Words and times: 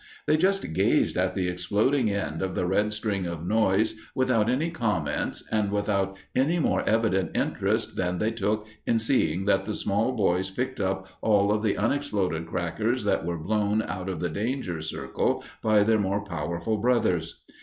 They 0.25 0.35
just 0.35 0.73
gazed 0.73 1.15
at 1.15 1.35
the 1.35 1.47
exploding 1.47 2.09
end 2.09 2.41
of 2.41 2.55
the 2.55 2.65
red 2.65 2.91
string 2.91 3.27
of 3.27 3.45
noise 3.45 3.99
without 4.15 4.49
any 4.49 4.71
comments 4.71 5.47
and 5.51 5.71
without 5.71 6.17
any 6.35 6.57
more 6.57 6.81
evident 6.89 7.37
interest 7.37 7.95
than 7.95 8.17
they 8.17 8.31
took 8.31 8.65
in 8.87 8.97
seeing 8.97 9.45
that 9.45 9.65
the 9.65 9.75
small 9.75 10.13
boys 10.13 10.49
picked 10.49 10.79
up 10.81 11.07
all 11.21 11.51
of 11.51 11.61
the 11.61 11.77
unexploded 11.77 12.47
crackers 12.47 13.03
that 13.03 13.23
were 13.23 13.37
blown 13.37 13.83
out 13.83 14.09
of 14.09 14.19
the 14.19 14.29
danger 14.29 14.81
circle 14.81 15.43
by 15.61 15.83
their 15.83 15.99
more 15.99 16.25
powerful 16.25 16.77
brothers. 16.77 17.39